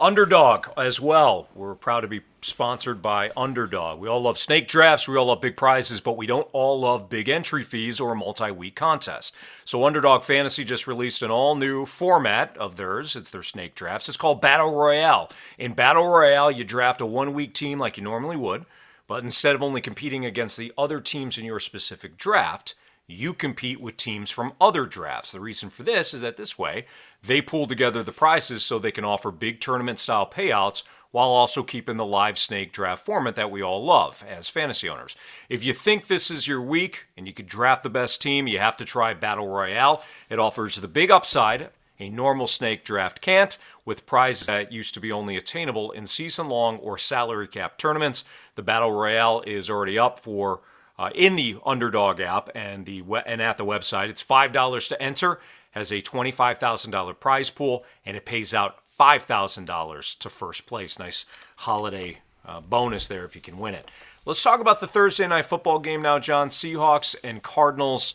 [0.00, 1.48] Underdog as well.
[1.54, 4.00] We're proud to be sponsored by Underdog.
[4.00, 7.10] We all love snake drafts, we all love big prizes, but we don't all love
[7.10, 9.34] big entry fees or multi week contest.
[9.66, 13.14] So, Underdog Fantasy just released an all new format of theirs.
[13.14, 14.08] It's their snake drafts.
[14.08, 15.30] It's called Battle Royale.
[15.58, 18.64] In Battle Royale, you draft a one week team like you normally would,
[19.06, 22.74] but instead of only competing against the other teams in your specific draft,
[23.10, 25.32] you compete with teams from other drafts.
[25.32, 26.86] The reason for this is that this way,
[27.22, 31.62] they pool together the prizes so they can offer big tournament style payouts while also
[31.62, 35.16] keeping the live snake draft format that we all love as fantasy owners.
[35.48, 38.58] If you think this is your week and you could draft the best team, you
[38.58, 40.04] have to try Battle Royale.
[40.28, 41.70] It offers the big upside
[42.00, 46.48] a normal snake draft can't, with prizes that used to be only attainable in season
[46.48, 48.24] long or salary cap tournaments.
[48.54, 50.60] The Battle Royale is already up for
[51.00, 54.10] uh, in the Underdog app and the and at the website.
[54.10, 58.26] It's five dollars to enter, has a twenty five thousand dollar prize pool, and it
[58.26, 60.98] pays out five thousand dollars to first place.
[60.98, 61.24] Nice
[61.56, 63.90] holiday uh, bonus there if you can win it.
[64.26, 66.50] Let's talk about the Thursday night football game now, John.
[66.50, 68.12] Seahawks and Cardinals.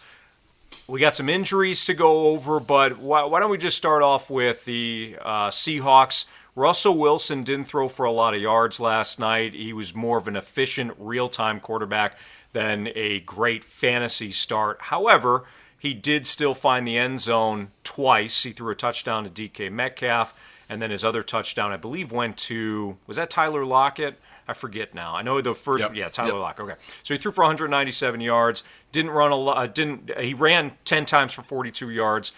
[0.87, 4.29] We got some injuries to go over, but why, why don't we just start off
[4.29, 6.25] with the uh, Seahawks?
[6.55, 9.55] Russell Wilson didn't throw for a lot of yards last night.
[9.55, 12.15] He was more of an efficient, real time quarterback
[12.55, 14.77] than a great fantasy start.
[14.83, 15.43] However,
[15.77, 18.43] he did still find the end zone twice.
[18.43, 20.33] He threw a touchdown to DK Metcalf,
[20.69, 24.17] and then his other touchdown, I believe, went to was that Tyler Lockett?
[24.47, 25.15] I forget now.
[25.15, 25.95] I know the first, Yep.
[25.95, 26.39] yeah, Tyler Yep.
[26.41, 26.65] Lockett.
[26.65, 28.63] Okay, so he threw for 197 yards.
[28.93, 29.57] Didn't run a lot.
[29.57, 32.31] Uh, didn't he ran 10 times for 42 yards.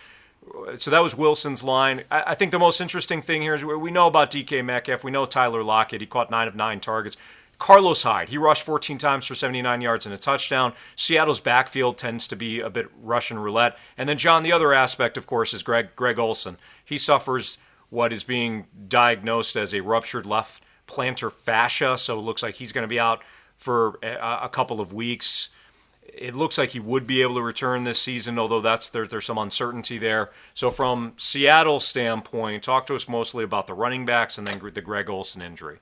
[0.78, 2.06] So that was Wilson's line.
[2.10, 5.04] I, I think the most interesting thing here is we we know about DK Metcalf.
[5.04, 6.02] We know Tyler Lockett.
[6.02, 7.18] He caught nine of nine targets.
[7.60, 10.74] Carlos Hyde, he rushed 14 times for 79 yards and a touchdown.
[10.96, 13.78] Seattle's backfield tends to be a bit Russian roulette.
[13.98, 16.58] And then, John, the other aspect, of course, is Greg, Greg Olsen.
[16.86, 17.58] He suffers
[17.90, 22.72] what is being diagnosed as a ruptured left plantar fascia, so it looks like he's
[22.72, 23.24] going to be out
[23.58, 25.50] for a, a couple of weeks.
[26.04, 29.26] It looks like he would be able to return this season, although that's there, there's
[29.26, 30.32] some uncertainty there.
[30.54, 34.82] So, from Seattle's standpoint, talk to us mostly about the running backs and then the
[34.82, 35.80] Greg Olsen injury.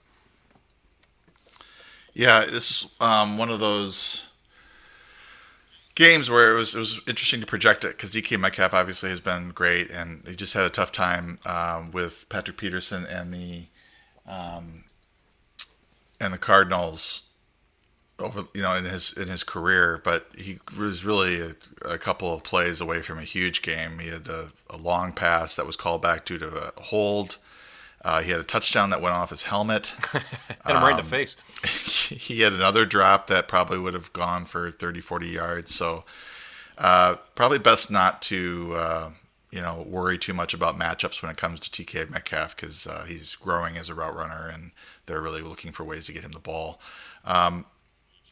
[2.15, 4.30] Yeah, this is um, one of those
[5.95, 9.19] games where it was it was interesting to project it because DK Metcalf obviously has
[9.19, 13.65] been great, and he just had a tough time um, with Patrick Peterson and the
[14.25, 14.86] um,
[16.21, 17.34] and the Cardinals
[18.17, 22.34] over you know in his in his career, but he was really a, a couple
[22.34, 23.99] of plays away from a huge game.
[23.99, 27.39] He had a, a long pass that was called back due to a hold.
[28.06, 29.88] Uh, he had a touchdown that went off his helmet.
[30.12, 30.24] Hit
[30.68, 31.36] him right in the face.
[32.10, 36.04] he had another drop that probably would have gone for 30 40 yards so
[36.78, 39.10] uh, probably best not to uh,
[39.50, 43.06] you know worry too much about matchups when it comes to DK Metcalf because uh,
[43.08, 44.72] he's growing as a route runner and
[45.08, 46.80] they're really looking for ways to get him the ball
[47.26, 47.65] um,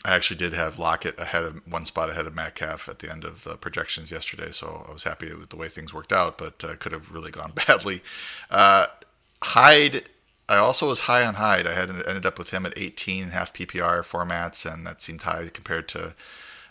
[0.05, 3.23] I actually did have Lockett ahead of one spot ahead of Metcalf at the end
[3.23, 6.61] of the projections yesterday, so I was happy with the way things worked out, but
[6.61, 8.01] uh, could have really gone badly.
[8.51, 8.87] Uh,
[9.43, 10.03] Hyde,
[10.47, 11.67] I also was high on Hyde.
[11.67, 15.49] I had ended up with him at 18 half PPR formats, and that seemed high
[15.53, 16.15] compared to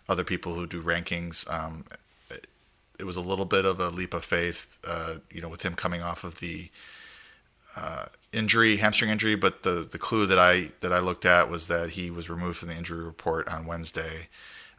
[0.09, 1.51] other people who do rankings.
[1.53, 1.85] Um,
[2.99, 5.75] it was a little bit of a leap of faith, uh, you know, with him
[5.75, 6.71] coming off of the
[7.77, 9.35] uh, injury, hamstring injury.
[9.35, 12.59] But the the clue that I that I looked at was that he was removed
[12.59, 14.29] from the injury report on Wednesday,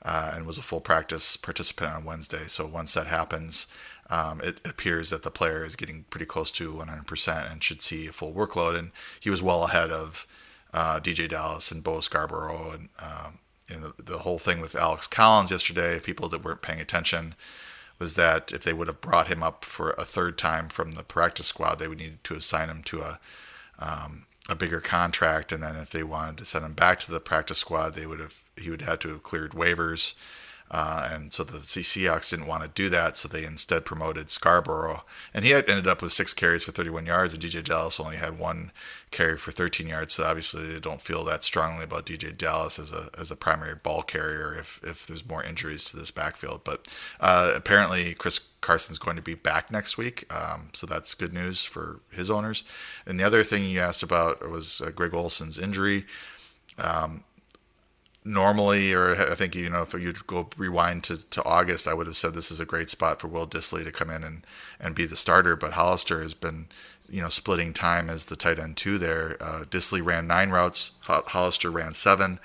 [0.04, 2.46] uh, and was a full practice participant on Wednesday.
[2.48, 3.68] So once that happens,
[4.14, 8.08] um, it appears that the player is getting pretty close to 100% and should see
[8.08, 8.78] a full workload.
[8.78, 10.28] And he was well ahead of
[10.74, 12.90] uh, DeeJay Dallas and Bo Scarborough and.
[13.00, 13.40] Um,
[13.80, 17.36] know, the, the whole thing with Alex Collins yesterday, people that weren't paying attention,
[18.00, 21.04] was that if they would have brought him up for a third time from the
[21.04, 23.20] practice squad, they would need to assign him to a
[23.80, 27.22] um, a bigger contract, and then if they wanted to send him back to the
[27.22, 30.16] practice squad, they would have he would have had to have cleared waivers
[30.74, 35.04] uh, and so the Seahawks didn't want to do that, so they instead promoted Scarborough,
[35.32, 38.18] and he had ended up with six carries for 31 yards, and DeeJay Dallas only
[38.18, 38.72] had one
[39.12, 40.16] carry for 13 yards.
[40.16, 43.76] So obviously they don't feel that strongly about DeeJay Dallas as a as a primary
[43.76, 46.62] ball carrier if if there's more injuries to this backfield.
[46.64, 46.88] But
[47.20, 51.64] uh, apparently Chris Carson's going to be back next week, um, so that's good news
[51.66, 52.64] for his owners.
[53.06, 56.08] And the other thing you asked about was uh, Greg Olsen's injury.
[56.80, 57.26] Um,
[58.26, 62.08] normally, or I think you know, if you'd go rewind to, to August, I would
[62.08, 64.46] have said this is a great spot for Will Dissly to come in and,
[64.80, 65.56] and be the starter.
[65.56, 66.68] But Hollister has been,
[67.10, 69.38] you know, splitting time as the tight end two there.
[69.42, 72.40] Uh, Dissly ran nine routes, Hollister ran seven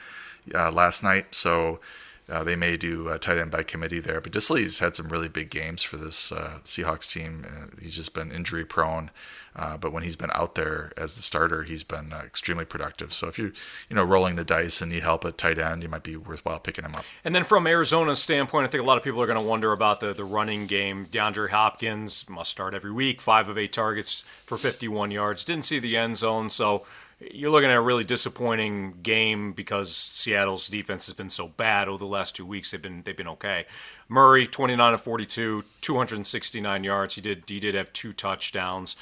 [0.54, 1.80] uh, last night, so
[2.28, 4.20] uh, they may do a tight end by committee there.
[4.20, 7.46] But Dissly's had some really big games for this uh, Seahawks team.
[7.48, 9.10] Uh, he's just been injury prone.
[9.56, 13.12] Uh, but when he's been out there as the starter, he's been uh, extremely productive.
[13.12, 13.52] So if you
[13.88, 16.60] you know rolling the dice and need help at tight end, you might be worthwhile
[16.60, 17.04] picking him up.
[17.24, 19.72] And then from Arizona's standpoint, I think a lot of people are going to wonder
[19.72, 21.06] about the the running game.
[21.06, 25.44] DeAndre Hopkins must start every week, five of eight targets for 51 yards.
[25.44, 26.84] Didn't see the end zone, so
[27.20, 31.98] you're looking at a really disappointing game because Seattle's defense has been so bad over
[31.98, 32.70] the last two weeks.
[32.70, 33.66] They've been they've been okay.
[34.08, 37.16] Murray, 29 of 42, 269 yards.
[37.16, 38.94] He did he did have two touchdowns.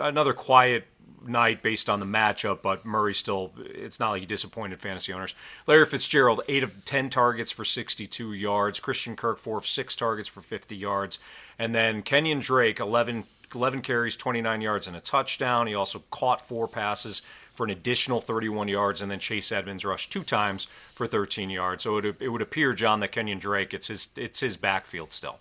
[0.00, 0.86] Another quiet
[1.26, 5.34] night based on the matchup, but Murray still it's not like he disappointed fantasy owners.
[5.66, 8.80] Larry Fitzgerald, eight of ten targets for 62 yards.
[8.80, 11.18] Christian Kirk, four of six targets for 50 yards,
[11.58, 15.66] and then Kenyan Drake, 11 11 carries, 29 yards, and a touchdown.
[15.66, 17.20] He also caught four passes
[17.60, 21.82] for an additional 31 yards, and then Chase Edmonds rushed two times for 13 yards.
[21.84, 25.40] So it, it would appear, John, that Kenyan Drake, it's his, it's his backfield still.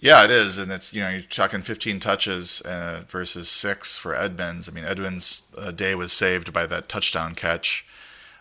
[0.00, 4.12] Yeah, it is, and it's you know you're talking 15 touches uh, versus six for
[4.12, 4.68] Edmonds.
[4.68, 7.86] I mean, Edmonds' uh, day was saved by that touchdown catch,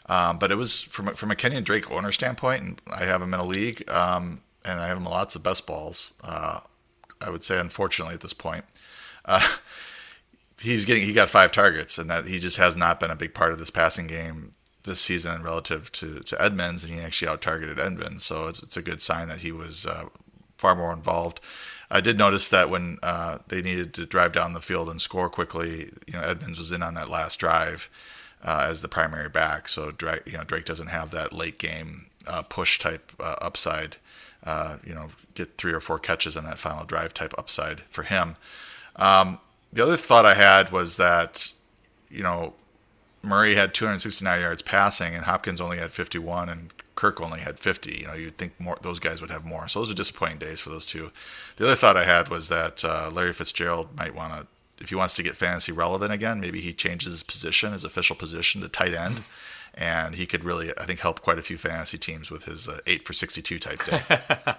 [0.07, 3.35] um, but it was from from a Kenyan Drake owner standpoint, and I have him
[3.35, 6.15] in a league, um, and I have him lots of best balls.
[6.23, 6.61] Uh,
[7.21, 8.65] I would say, unfortunately, at this point.
[10.61, 13.33] He's getting he got five targets, and that he just has not been a big
[13.33, 17.41] part of this passing game this season relative to, to Edmonds, and he actually out
[17.41, 20.05] targeted Edmonds, so it's, it's a good sign that he was uh,
[20.57, 21.39] far more involved.
[21.91, 25.29] I did notice that when uh, they needed to drive down the field and score
[25.29, 27.89] quickly, you know Edmonds was in on that last drive
[28.43, 32.07] uh, as the primary back, so Drake, you know Drake doesn't have that late game
[32.27, 33.97] uh, push type uh, upside.
[34.43, 38.03] Uh, you know, get three or four catches on that final drive type upside for
[38.03, 38.37] him.
[38.95, 39.39] Um,
[39.71, 41.53] the other thought I had was that,
[42.09, 42.53] you know,
[43.21, 47.91] Murray had 269 yards passing, and Hopkins only had 51, and Kirk only had 50.
[47.91, 49.67] You know, you'd think more those guys would have more.
[49.67, 51.11] So those are disappointing days for those two.
[51.57, 54.47] The other thought I had was that uh, Larry Fitzgerald might want to,
[54.81, 58.15] if he wants to get fantasy relevant again, maybe he changes his position, his official
[58.15, 59.23] position, to tight end,
[59.73, 62.79] and he could really, I think, help quite a few fantasy teams with his uh,
[62.87, 64.01] eight for 62 type day.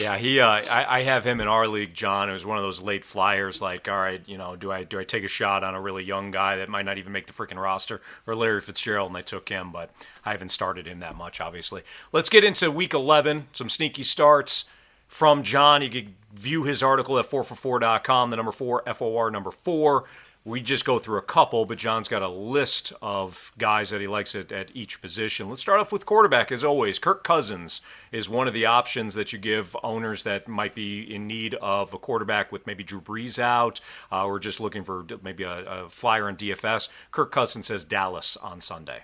[0.00, 0.40] Yeah, he.
[0.40, 2.28] Uh, I, I have him in our league, John.
[2.28, 3.62] It was one of those late flyers.
[3.62, 6.04] Like, all right, you know, do I do I take a shot on a really
[6.04, 9.22] young guy that might not even make the freaking roster, or Larry Fitzgerald, and they
[9.22, 9.90] took him, but
[10.24, 11.82] I haven't started him that much, obviously.
[12.12, 13.48] Let's get into Week 11.
[13.52, 14.66] Some sneaky starts
[15.08, 15.82] from John.
[15.82, 18.30] You can view his article at 4for4.com.
[18.30, 20.04] The number four, F O R number four
[20.46, 24.06] we just go through a couple, but John's got a list of guys that he
[24.06, 25.48] likes at, at each position.
[25.48, 27.00] Let's start off with quarterback, as always.
[27.00, 27.80] Kirk Cousins
[28.12, 31.92] is one of the options that you give owners that might be in need of
[31.92, 33.80] a quarterback with maybe Drew Brees out
[34.12, 36.90] uh, or just looking for maybe a, a flyer in DFS.
[37.10, 39.02] Kirk Cousins says Dallas on Sunday.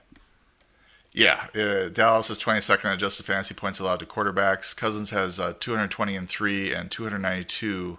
[1.13, 4.77] Yeah, uh, Dallas is 22nd in adjusted fantasy points allowed to quarterbacks.
[4.77, 7.99] Cousins has uh, 220 and three and 292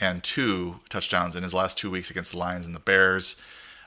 [0.00, 3.40] and two touchdowns in his last two weeks against the Lions and the Bears.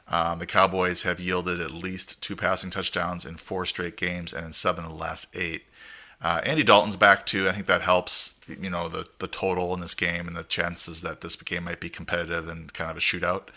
[0.07, 4.45] Um, the Cowboys have yielded at least two passing touchdowns in four straight games and
[4.45, 5.63] in seven of the last eight.
[6.21, 7.49] Uh, Andy Dalton's back too.
[7.49, 8.39] I think that helps.
[8.47, 11.79] You know the the total in this game and the chances that this game might
[11.79, 13.47] be competitive and kind of a shootout,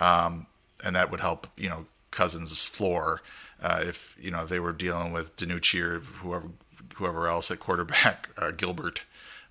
[0.00, 0.46] um,
[0.84, 1.46] and that would help.
[1.56, 3.22] You know Cousins' floor
[3.64, 6.50] uh, if you know they were dealing with DiNucci or whoever
[6.96, 9.04] whoever else at quarterback, uh, Gilbert.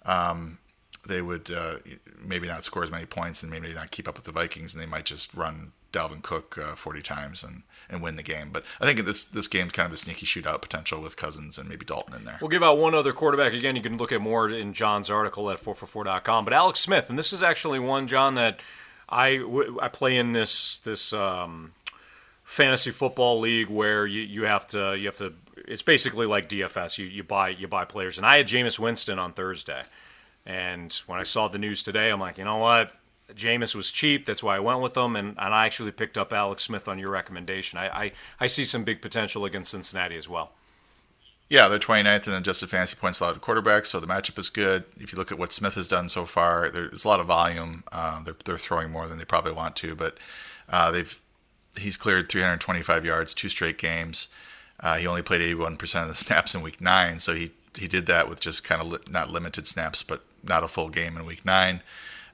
[0.05, 0.59] Um,
[1.07, 1.75] they would uh,
[2.23, 4.81] maybe not score as many points and maybe not keep up with the Vikings, and
[4.81, 8.49] they might just run Dalvin Cook uh, 40 times and, and win the game.
[8.51, 11.69] But I think this this game's kind of a sneaky shootout potential with Cousins and
[11.69, 12.37] maybe Dalton in there.
[12.41, 13.53] We'll give out one other quarterback.
[13.53, 16.43] Again, you can look at more in John's article at 4for4.com.
[16.43, 18.59] But Alex Smith, and this is actually one, John, that
[19.07, 19.43] I,
[19.81, 21.71] I play in this this um,
[22.43, 25.33] fantasy football league where you, you have to you have to
[25.67, 26.97] it's basically like DFS.
[26.97, 28.17] You you buy you buy players.
[28.17, 29.83] And I had Jameis Winston on Thursday.
[30.45, 32.91] And when I saw the news today, I'm like, you know what?
[33.33, 34.25] Jameis was cheap.
[34.25, 36.99] That's why I went with him, and, and I actually picked up Alex Smith on
[36.99, 37.79] your recommendation.
[37.79, 40.51] I, I, I see some big potential against Cincinnati as well.
[41.49, 44.85] Yeah, they're 29th in adjusted fantasy points allowed to quarterbacks, so the matchup is good.
[44.99, 47.83] If you look at what Smith has done so far, there's a lot of volume.
[47.91, 50.17] Uh, they're, they're throwing more than they probably want to, but
[50.69, 51.19] uh, they've
[51.77, 54.29] he's cleared 325 yards, two straight games.
[54.79, 58.05] Uh, he only played 81% of the snaps in week nine, so he he did
[58.05, 61.25] that with just kind of li- not limited snaps, but not a full game in
[61.25, 61.81] week nine.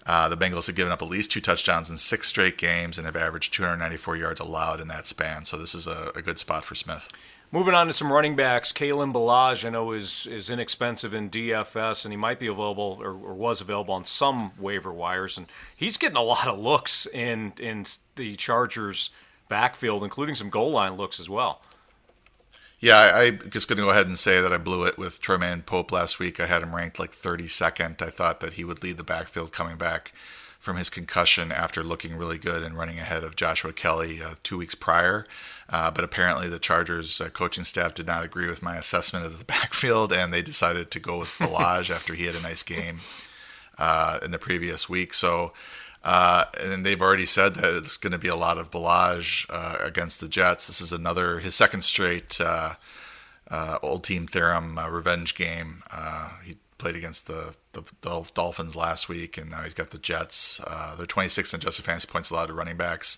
[0.06, 3.06] Uh, the Bengals have given up at least two touchdowns in six straight games and
[3.06, 5.46] have averaged 294 yards allowed in that span.
[5.46, 7.10] So this is a, a good spot for Smith.
[7.52, 12.06] Moving on to some running backs, Kalen Ballage, I know is is inexpensive in DFS,
[12.06, 15.98] and he might be available or, or, was available on some waiver wires, and he's
[15.98, 17.86] getting a lot of looks in in
[18.18, 19.10] the Chargers'
[19.48, 21.62] backfield, including some goal line looks as well.
[22.82, 25.22] Yeah, I, am just going to go ahead and say that I blew it with
[25.22, 26.40] Troymaine Pope last week.
[26.40, 28.02] I had him ranked like 32nd.
[28.02, 30.14] I thought that he would lead the backfield coming back
[30.60, 34.58] from his concussion after looking really good and running ahead of Joshua Kelly uh, two
[34.58, 35.26] weeks prior.
[35.70, 39.40] Uh, but apparently, the Chargers uh, coaching staff did not agree with my assessment of
[39.40, 43.02] the backfield, and they decided to go with Ballage after he had a nice game
[43.78, 45.14] uh, in the previous week.
[45.14, 45.52] So
[46.04, 49.78] uh, and they've already said that it's going to be a lot of Ballage uh,
[49.84, 50.68] against the Jets.
[50.68, 52.76] This is another his second straight uh,
[53.50, 55.84] uh old team theorem uh, revenge game.
[55.92, 57.84] Uh, he played against the, the
[58.34, 60.62] Dolphins last week, and now he's got the Jets.
[60.98, 63.18] they're 26th in adjusted fantasy points allowed to running backs.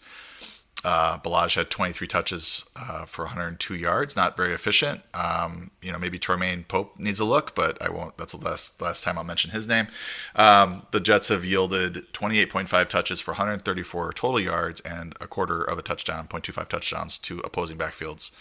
[0.83, 5.01] Uh, Ballage had 23 touches uh, for 102 yards, not very efficient.
[5.13, 8.17] Um, you know, maybe Troymaine Pope needs a look, but I won't.
[8.17, 9.87] That's the last last time I'll mention his name.
[10.35, 15.77] Um, the Jets have yielded 28.5 touches for 134 total yards and a quarter of
[15.77, 18.31] a touchdown, 0.25 touchdowns to opposing backfields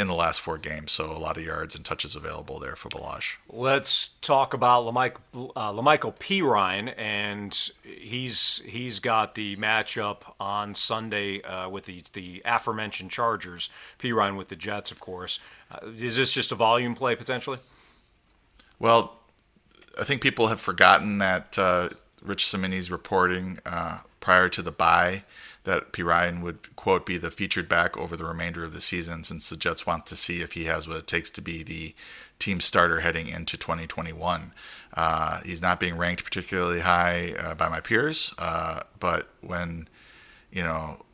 [0.00, 0.92] in the last four games.
[0.92, 3.36] So a lot of yards and touches available there for Ballage.
[3.50, 11.42] Let's talk about Lamike, uh, La'Mical Perine, and he's he's got the matchup on Sunday
[11.42, 13.68] uh, with the the aforementioned Chargers.
[13.98, 15.38] Perine with the Jets, of course.
[15.70, 17.58] Uh, is this just a volume play potentially?
[18.78, 19.18] Well,
[20.00, 21.90] I think people have forgotten that uh,
[22.22, 25.24] Rich Cimini's reporting uh, prior to the bye
[25.64, 29.50] that Perine would quote be the featured back over the remainder of the season since
[29.50, 31.94] the Jets want to see if he has what it takes to be the
[32.38, 34.52] team starter heading into 2021.
[34.94, 39.86] Uh, he's not being ranked particularly high uh, by my peers, uh, but when
[40.50, 41.04] you know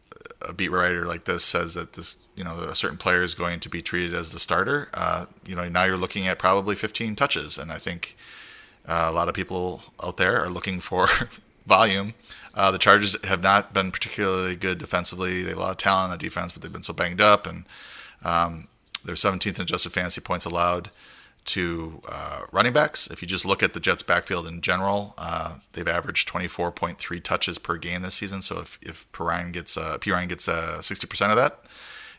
[0.48, 3.61] a beat writer like this says that this you know a certain player is going
[3.61, 7.16] to be treated as the starter, uh, you know now you're looking at probably 15
[7.16, 8.16] touches, and I think
[8.87, 11.08] uh, a lot of people out there are looking for
[11.66, 12.14] volume.
[12.57, 15.42] Uh, the Chargers have not been particularly good defensively.
[15.42, 17.46] They have a lot of talent on the defense, but they've been so banged up,
[17.46, 17.65] and
[18.25, 18.69] um,
[19.04, 20.90] they're 17th in adjusted fantasy points allowed
[21.44, 23.09] to uh, running backs.
[23.09, 27.59] If you just look at the Jets' backfield in general, uh, they've averaged 24.3 touches
[27.59, 28.42] per game this season.
[28.42, 29.07] So if if
[29.52, 31.61] gets uh, gets uh, 60% of that,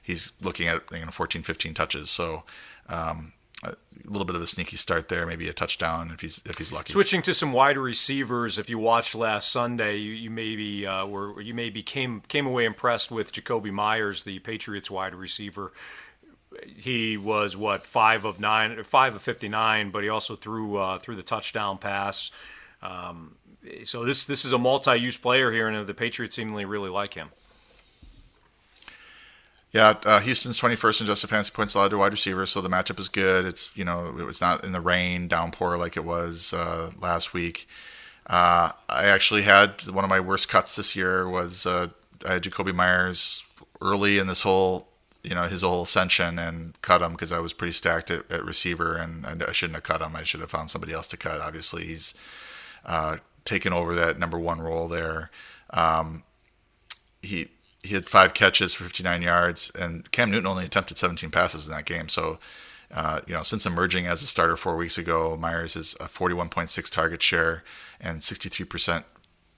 [0.02, 2.10] he's looking at you know 14, 15 touches.
[2.10, 2.44] So
[2.88, 3.34] um,
[3.64, 6.72] a little bit of a sneaky start there, maybe a touchdown if he's if he's
[6.72, 6.94] lucky.
[6.94, 11.42] Switching to some wide receivers, if you watched last Sunday, you, you maybe uh, were
[11.42, 15.72] you maybe came came away impressed with Jakobi Meyers, the Patriots wide receiver.
[16.66, 21.00] He was what five of nine, five of fifty nine, but he also threw uh,
[21.00, 22.32] threw the touchdown pass.
[22.82, 23.36] Um,
[23.84, 27.30] so this this is a multi-use player here, and the Patriots seemingly really like him.
[29.78, 32.68] Yeah, uh, Houston's 21st in just a fantasy points allowed to wide receivers, so the
[32.68, 33.46] matchup is good.
[33.46, 37.32] It's you know it was not in the rain downpour like it was uh, last
[37.32, 37.68] week.
[38.26, 41.90] Uh, I actually had one of my worst cuts this year was uh,
[42.28, 43.46] I had Jakobi Meyers
[43.80, 44.88] early in this whole
[45.24, 48.44] you know his whole ascension and cut him because I was pretty stacked at, at
[48.44, 50.16] receiver and, and, I shouldn't have cut him.
[50.16, 51.40] I should have found somebody else to cut.
[51.40, 52.16] Obviously, he's
[52.84, 55.30] uh, taken over that number one role there.
[55.70, 56.24] Um,
[57.22, 57.50] he
[57.88, 61.74] he had five catches for 59 yards, and Cam Newton only attempted 17 passes in
[61.74, 62.10] that game.
[62.10, 62.40] So,
[62.92, 66.90] uh, you know, since emerging as a starter four weeks ago, Meyers is a 41.6
[66.92, 67.64] target share
[68.00, 69.04] and 63%,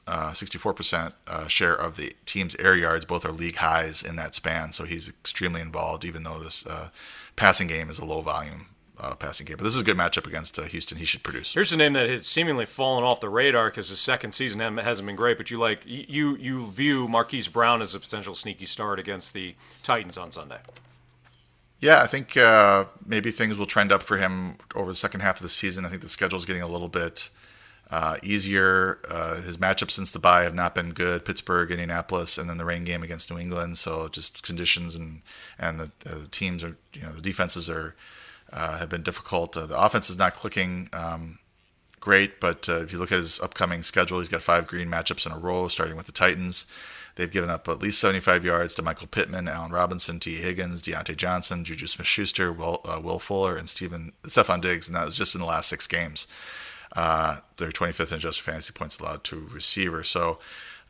[0.07, 3.05] uh, 64% uh, share of the team's air yards.
[3.05, 4.71] Both are league highs in that span.
[4.71, 6.89] So he's extremely involved, even though this uh,
[7.35, 8.67] passing game is a low volume
[8.99, 9.57] uh, passing game.
[9.57, 10.97] But this is a good matchup against uh, Houston.
[10.97, 11.53] He should produce.
[11.53, 15.05] Here's a name that has seemingly fallen off the radar because his second season hasn't
[15.05, 15.37] been great.
[15.37, 19.55] But you like you you view Marquise Brown as a potential sneaky start against the
[19.83, 20.59] Titans on Sunday.
[21.79, 25.37] Yeah, I think uh, maybe things will trend up for him over the second half
[25.37, 25.85] of the season.
[25.85, 27.29] I think the schedule is getting a little bit
[27.89, 28.99] uh, easier.
[29.09, 31.23] Uh, his matchups since the bye have not been good.
[31.23, 33.77] Pittsburgh, Indianapolis, and then the rain game against New England.
[33.77, 35.21] So just conditions and
[35.57, 37.91] and the, the teams are you know the defenses are uh,
[38.51, 39.55] have been difficult.
[39.55, 41.39] Uh, the offense is not clicking um,
[41.99, 45.25] great, but uh, if you look at his upcoming schedule, he's got five green matchups
[45.25, 46.65] in a row, starting with the Titans.
[47.15, 51.17] They've given up at least 75 yards to Michael Pittman, Allen Robinson, Tee Higgins, Diontae
[51.17, 55.35] Johnson, Juju Smith-Schuster, Will, uh, Will Fuller, and Stephen Stefon Diggs, and that was just
[55.35, 56.27] in the last six games.
[56.95, 60.03] Uh, they're 25th in adjusted fantasy points allowed to receiver.
[60.03, 60.39] So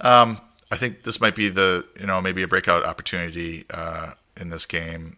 [0.01, 0.39] um,
[0.71, 4.65] I think this might be the you know maybe a breakout opportunity uh, in this
[4.65, 5.17] game.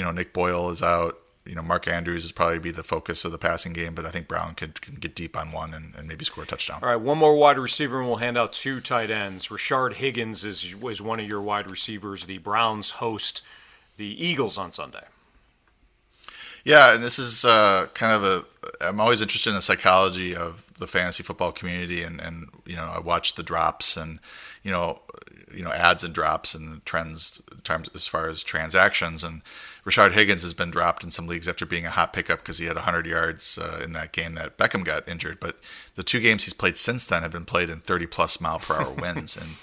[0.00, 1.18] You know, Nick Boyle is out.
[1.44, 4.10] You know, Mark Andrews is probably be the focus of the passing game, but I
[4.10, 6.78] think Brown can, can get deep on one and, and maybe score a touchdown.
[6.82, 9.48] All right, one more wide receiver, and we'll hand out two tight ends.
[9.48, 12.24] Rashard Higgins is is one of your wide receivers.
[12.24, 13.42] The Browns host
[13.98, 15.02] the Eagles on Sunday.
[16.64, 18.86] Yeah, and this is uh, kind of a.
[18.86, 22.90] I'm always interested in the psychology of the fantasy football community, and and you know
[22.96, 24.18] I watch the drops and
[24.62, 25.02] you know
[25.54, 29.42] you know adds and drops and trends terms as far as transactions and
[29.84, 32.66] Rashard Higgins has been dropped in some leagues after being a hot pickup because he
[32.66, 35.40] had 100 yards uh, in that game that Beckham got injured.
[35.40, 35.56] But
[35.94, 38.80] the two games he's played since then have been played in 30 plus mile per
[38.80, 39.56] hour winds, and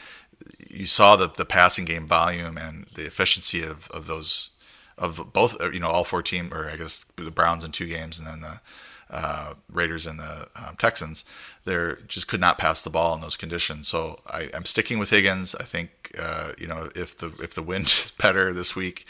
[0.70, 4.52] you saw the the passing game volume and the efficiency of of those
[4.98, 8.18] of both you know all four team or I guess the Browns in two games
[8.18, 8.62] and then the
[9.10, 11.24] uh, Raiders and the um, Texans,
[11.64, 13.88] they just could not pass the ball in those conditions.
[13.88, 15.56] So I, am sticking with Higgins.
[15.56, 19.06] I think uh, you know if the if the wind is better this week,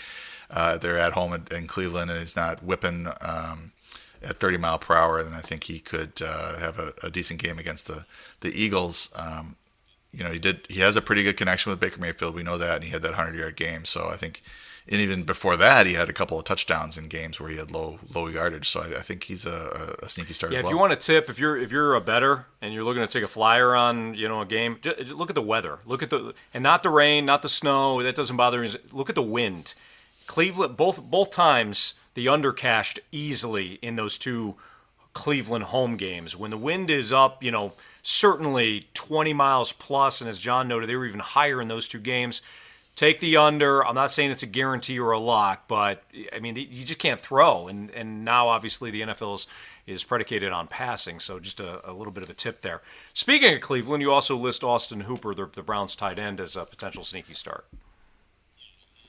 [0.50, 3.72] uh, they're at home in, in, Cleveland and he's not whipping um,
[4.22, 7.41] at 30 mile per hour, then I think he could uh, have a, a, decent
[7.41, 8.06] game against the
[8.39, 9.14] the Eagles.
[9.16, 9.58] Um,
[10.12, 10.66] you know, he did.
[10.70, 12.34] He has a pretty good connection with Baker Mayfield.
[12.34, 13.84] We know that, and he had that 100 yard game.
[13.86, 14.41] So I think
[14.89, 17.72] and even before that, he had a couple of touchdowns in games where he had
[17.72, 18.70] low low yardage.
[18.70, 20.54] So I, I think he's a, a, sneaky starter.
[20.54, 20.74] Yeah, if well.
[20.74, 23.24] you want a tip, if you're if you're a bettor and you're looking to take
[23.24, 25.80] a flyer on you know a game, just look at the weather.
[25.86, 28.02] Look at the and not the rain, not the snow.
[28.02, 28.70] That doesn't bother me.
[28.91, 29.76] Look at the wind.
[30.28, 34.55] Cleveland both both times the under cashed easily in those two
[35.13, 37.43] Cleveland home games when the wind is up.
[37.43, 37.73] You know
[38.03, 41.99] certainly 20 miles plus, and as John noted, they were even higher in those two
[41.99, 42.41] games
[42.97, 43.86] take the under.
[43.86, 46.03] I'm not saying it's a guarantee or a lock, but
[46.34, 49.47] I mean you just can't throw, and and now obviously the NFL is,
[49.86, 51.21] is predicated on passing.
[51.21, 52.82] So just a, a, little bit of a tip there.
[53.13, 56.65] Speaking of Cleveland, you also list Austin Hooper, the, the Browns tight end, as a
[56.65, 57.65] potential sneaky start.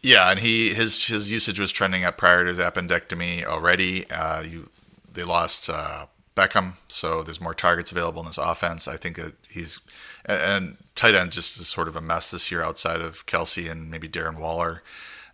[0.02, 4.08] Yeah, and he his his usage was trending up prior to his appendectomy already.
[4.10, 4.70] Uh, you
[5.12, 8.86] they lost uh, Beckham, so there's more targets available in this offense.
[8.86, 9.80] I think that he's
[10.24, 13.90] and, tight end just is sort of a mess this year outside of Kelce and
[13.90, 14.82] maybe Darren Waller,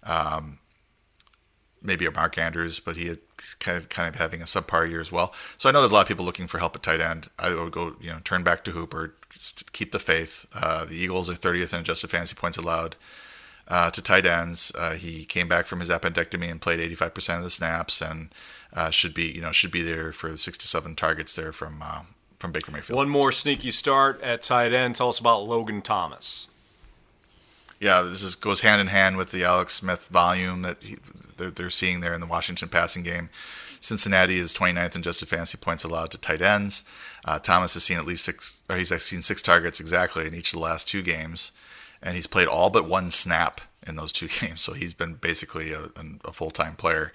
[0.03, 0.59] um,
[1.83, 3.19] maybe a Mark Andrews, but he had
[3.61, 5.35] kind of kind of having a subpar year as well.
[5.59, 7.29] So I know there's a lot of people looking for help at tight end.
[7.39, 9.15] I would go you know turn back to Hooper,
[9.73, 10.47] keep the faith.
[10.55, 12.97] Uh, the Eagles are 30th in adjusted fantasy points allowed.
[13.67, 14.71] Uh, to tight ends.
[14.79, 18.29] Uh, he came back from his appendectomy and played 85% of the snaps, and
[18.75, 21.81] uh, should be you know should be there for six to seven targets there from
[21.83, 22.03] uh,
[22.39, 22.99] from Baker Mayfield.
[22.99, 24.97] One more sneaky start at tight end.
[24.97, 26.49] Tell us about Logan Thomas.
[27.81, 30.97] Yeah, this is, goes hand in hand with the Alex Smith volume that he,
[31.37, 33.31] they're, they're, seeing there in the Washington passing game.
[33.81, 36.85] Cincinnati is 29th in adjusted fantasy points allowed to tight ends.
[37.25, 40.53] Uh, Thomas has seen at least six, or he's seen six targets exactly in each
[40.53, 41.53] of the last two games,
[42.05, 44.61] and he's played all but one snap in those two games.
[44.61, 45.89] So he's been basically a,
[46.25, 47.13] a full time player.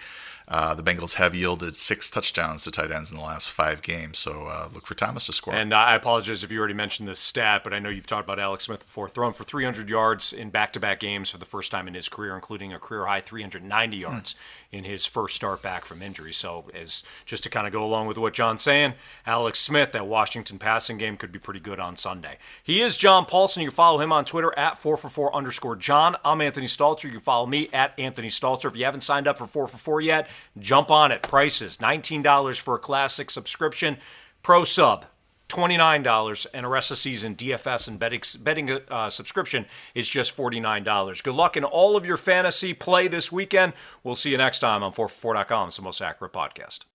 [0.52, 4.18] Uh, the Bengals have yielded six touchdowns to tight ends in the last five games,
[4.18, 5.54] so uh, look for Thomas to score.
[5.54, 8.40] And I apologize if you already mentioned this stat, but I know you've talked about
[8.40, 9.08] Alex Smith before.
[9.08, 12.74] Thrown for 300 yards in back-to-back games for the first time in his career, including
[12.74, 14.36] a career high 390 yards.
[14.72, 16.32] In his first start back from injury.
[16.32, 18.94] So, as just to kind of go along with what John's saying,
[19.26, 22.38] Alex Smith, that Washington passing game could be pretty good on Sunday.
[22.62, 23.64] He is John Paulsen.
[23.64, 26.18] You can follow him on Twitter at 4for4 underscore John.
[26.24, 27.06] I'm Anthony Stalter.
[27.06, 28.66] You can follow me at Anthony Stalter.
[28.66, 30.28] If you haven't signed up for 4for4 yet,
[30.60, 31.24] jump on it.
[31.24, 33.98] Prices $19 for a classic subscription.
[34.44, 35.06] Pro sub
[35.50, 41.24] $29, and a rest of season DFS and betting, betting uh, subscription is just $49.
[41.24, 43.74] Good luck in all of your fantasy play this weekend.
[44.04, 46.89] We'll see you next time on 4for4.com, the most accurate podcast.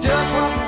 [0.00, 0.67] just what